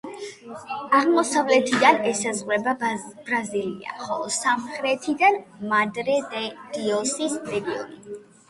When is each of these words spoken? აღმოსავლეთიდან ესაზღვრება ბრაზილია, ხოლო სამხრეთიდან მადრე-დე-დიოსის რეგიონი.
აღმოსავლეთიდან 0.99 1.99
ესაზღვრება 2.11 2.73
ბრაზილია, 2.87 3.93
ხოლო 4.07 4.33
სამხრეთიდან 4.39 5.39
მადრე-დე-დიოსის 5.75 7.41
რეგიონი. 7.55 8.21